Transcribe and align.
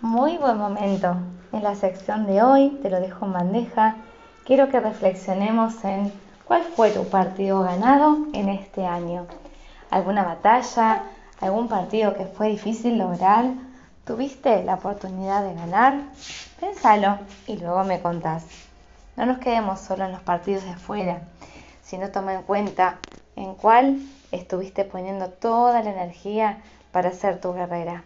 Muy 0.00 0.38
buen 0.38 0.56
momento. 0.58 1.16
En 1.52 1.64
la 1.64 1.74
sección 1.74 2.24
de 2.26 2.40
hoy, 2.40 2.78
te 2.82 2.88
lo 2.88 3.00
dejo 3.00 3.26
en 3.26 3.32
bandeja, 3.32 3.96
quiero 4.46 4.68
que 4.68 4.78
reflexionemos 4.78 5.84
en 5.84 6.12
cuál 6.44 6.62
fue 6.62 6.92
tu 6.92 7.08
partido 7.08 7.62
ganado 7.62 8.18
en 8.32 8.48
este 8.48 8.86
año. 8.86 9.26
¿Alguna 9.90 10.22
batalla? 10.22 11.02
¿Algún 11.40 11.66
partido 11.66 12.14
que 12.14 12.26
fue 12.26 12.50
difícil 12.50 12.96
lograr? 12.96 13.46
¿Tuviste 14.04 14.62
la 14.62 14.74
oportunidad 14.74 15.42
de 15.42 15.54
ganar? 15.54 16.00
Pénsalo 16.60 17.18
y 17.48 17.56
luego 17.56 17.82
me 17.82 18.00
contás. 18.00 18.44
No 19.16 19.26
nos 19.26 19.38
quedemos 19.38 19.80
solo 19.80 20.04
en 20.04 20.12
los 20.12 20.22
partidos 20.22 20.62
de 20.62 20.70
afuera, 20.70 21.22
sino 21.82 22.10
toma 22.10 22.34
en 22.34 22.42
cuenta 22.42 22.98
en 23.34 23.56
cuál 23.56 23.98
estuviste 24.30 24.84
poniendo 24.84 25.28
toda 25.28 25.82
la 25.82 25.90
energía 25.90 26.58
para 26.92 27.10
ser 27.10 27.40
tu 27.40 27.52
guerrera. 27.52 28.04